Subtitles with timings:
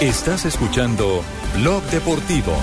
[0.00, 1.22] Estás escuchando
[1.58, 2.54] Blog Deportivo.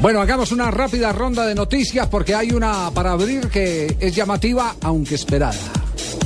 [0.00, 4.76] Bueno, hagamos una rápida ronda de noticias porque hay una para abrir que es llamativa,
[4.82, 5.56] aunque esperada.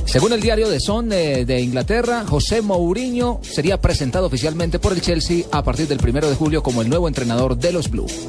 [0.05, 5.01] Según el diario The Sun de, de Inglaterra, José Mourinho sería presentado oficialmente por el
[5.01, 8.27] Chelsea a partir del primero de julio como el nuevo entrenador de los Blues.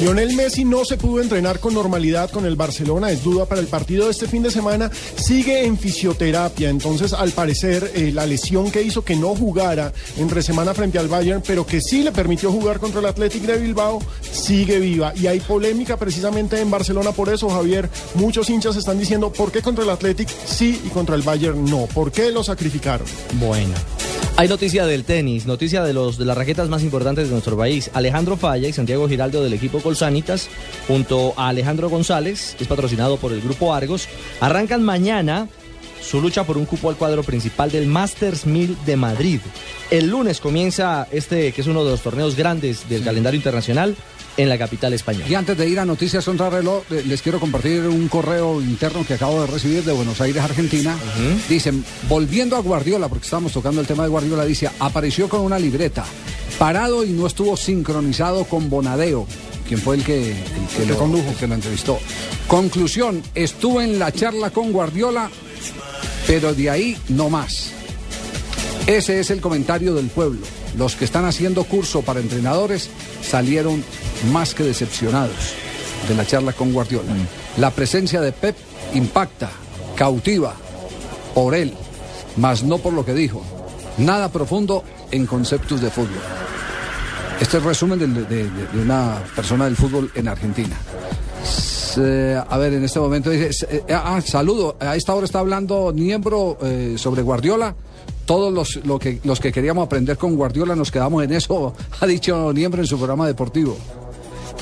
[0.00, 3.66] Lionel Messi no se pudo entrenar con normalidad con el Barcelona, es duda para el
[3.66, 8.70] partido de este fin de semana, sigue en fisioterapia, entonces al parecer eh, la lesión
[8.70, 12.52] que hizo que no jugara entre semana frente al Bayern, pero que sí le permitió
[12.52, 15.14] jugar contra el Athletic de Bilbao, sigue viva.
[15.16, 17.88] Y hay polémica precisamente en Barcelona por eso, Javier.
[18.14, 21.86] Muchos hinchas están diciendo por qué contra el Athletic sí y contra el Bayern no,
[21.86, 23.06] por qué lo sacrificaron.
[23.40, 23.95] Bueno.
[24.38, 27.90] Hay noticia del tenis, noticia de los de las raquetas más importantes de nuestro país.
[27.94, 30.50] Alejandro Falla y Santiago Giraldo del equipo Colsanitas,
[30.86, 34.08] junto a Alejandro González, que es patrocinado por el grupo Argos,
[34.40, 35.48] arrancan mañana
[36.02, 39.40] su lucha por un cupo al cuadro principal del Masters 1000 de Madrid.
[39.90, 43.96] El lunes comienza este, que es uno de los torneos grandes del calendario internacional,
[44.36, 45.26] en la capital española.
[45.28, 49.14] Y antes de ir a Noticias contra reloj, les quiero compartir un correo interno que
[49.14, 50.96] acabo de recibir de Buenos Aires, Argentina.
[51.48, 55.58] Dicen, volviendo a Guardiola, porque estamos tocando el tema de Guardiola, dice, apareció con una
[55.58, 56.04] libreta,
[56.58, 59.26] parado y no estuvo sincronizado con Bonadeo,
[59.66, 60.36] quien fue el que, el
[60.76, 61.30] que que lo condujo.
[61.30, 61.98] el que lo entrevistó.
[62.46, 65.30] Conclusión, estuve en la charla con Guardiola,
[66.26, 67.72] pero de ahí no más.
[68.86, 70.40] Ese es el comentario del pueblo.
[70.76, 72.90] Los que están haciendo curso para entrenadores
[73.22, 73.82] salieron
[74.32, 75.54] más que decepcionados
[76.08, 77.12] de la charla con Guardiola.
[77.58, 78.56] La presencia de Pep
[78.94, 79.50] impacta,
[79.96, 80.54] cautiva
[81.34, 81.72] por él,
[82.36, 83.42] mas no por lo que dijo.
[83.98, 86.20] Nada profundo en conceptos de fútbol.
[87.40, 90.76] Este es el resumen de, de- de una persona del fútbol en Argentina.
[91.42, 95.92] S- a ver, en este momento dice, eh, ah, saludo, a esta hora está hablando
[95.94, 97.74] Niembro eh, sobre Guardiola.
[98.26, 102.06] Todos los, lo que, los que queríamos aprender con Guardiola nos quedamos en eso, ha
[102.06, 103.76] dicho Niembro en su programa deportivo.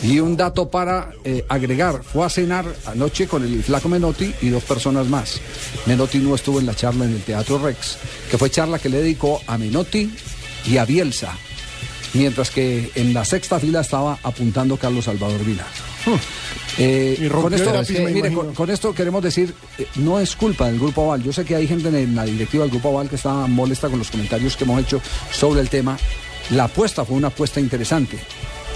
[0.02, 4.48] Y un dato para eh, agregar, fue a cenar anoche con el flaco Menotti y
[4.48, 5.40] dos personas más.
[5.86, 7.96] Menotti no estuvo en la charla en el Teatro Rex,
[8.30, 10.14] que fue charla que le dedicó a Menotti
[10.66, 11.36] y a Bielsa,
[12.12, 15.66] mientras que en la sexta fila estaba apuntando Carlos Salvador Vila.
[16.76, 17.72] Eh, con, esto,
[18.10, 21.22] mire, con esto queremos decir, eh, no es culpa del Grupo Aval.
[21.22, 23.98] Yo sé que hay gente en la directiva del Grupo Aval que está molesta con
[23.98, 25.00] los comentarios que hemos hecho
[25.30, 25.96] sobre el tema.
[26.50, 28.18] La apuesta fue una apuesta interesante,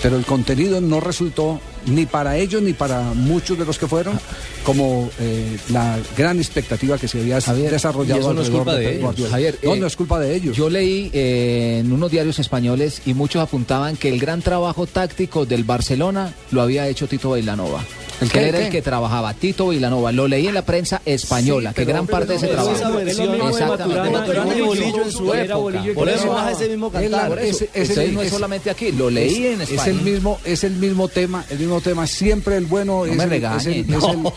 [0.03, 4.19] pero el contenido no resultó ni para ellos ni para muchos de los que fueron
[4.65, 9.03] como eh, la gran expectativa que se había desarrollado eso no es culpa de ellos.
[9.03, 9.31] Guardiola.
[9.31, 10.57] Javier, no, eh, no es culpa de ellos.
[10.57, 15.47] Yo leí eh, en unos diarios españoles y muchos apuntaban que el gran trabajo táctico
[15.47, 17.83] del Barcelona lo había hecho Tito Bailanova.
[18.21, 18.65] ¿El que qué, él era qué?
[18.67, 20.11] el que trabajaba, Tito Bailanova.
[20.13, 22.75] Lo leí en la prensa española, Sí, que gran parte de ese trabajo.
[22.75, 24.61] esa versión es Exactamente.
[24.63, 25.57] Bolillo en su Era época.
[25.59, 27.39] Bolillo y Por eso más ese mismo Es cantar.
[27.39, 27.69] ese-
[28.13, 29.91] no es es- solamente aquí, lo leí en es España.
[29.91, 33.31] el mismo es el mismo tema el mismo tema siempre el bueno es, me el,
[33.31, 34.33] regañe, es el- es no.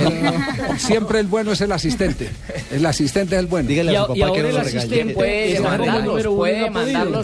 [0.00, 0.06] el-
[0.72, 2.30] el- siempre el bueno es el asistente
[2.72, 5.14] el asistente es el bueno Dígale a su papá que no lo regañe.
[5.14, 6.70] puede mandarlos, puede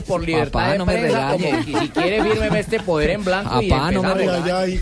[0.03, 1.65] por libertad no me regañe.
[1.65, 4.81] si quiere fírmeme este poder en blanco y Papá, no me.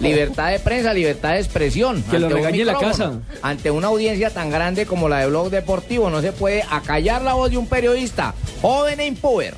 [0.00, 2.02] Libertad de prensa, libertad de expresión.
[2.10, 6.10] Que lo regañe la micrófono, Ante una audiencia tan grande como la de Blog Deportivo,
[6.10, 9.54] no se puede acallar la voz de un periodista joven e impuber.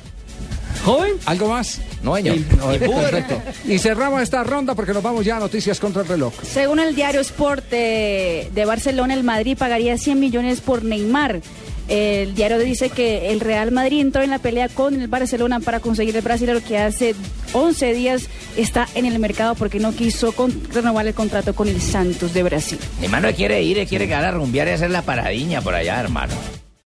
[0.85, 2.37] Joven, algo más No, señor.
[2.57, 6.33] No, perfecto y cerramos esta ronda porque nos vamos ya a noticias contra el reloj
[6.41, 11.41] Según el diario Sport de, de Barcelona, el Madrid pagaría 100 millones por Neymar.
[11.89, 15.79] El diario dice que el Real Madrid entró en la pelea con el Barcelona para
[15.79, 17.15] conseguir el brasileño que hace
[17.53, 20.33] 11 días está en el mercado porque no quiso
[20.71, 22.79] renovar el contrato con el Santos de Brasil.
[22.99, 26.33] Mi hermano quiere ir, quiere quedar a rumbear y hacer la paradiña por allá, hermano.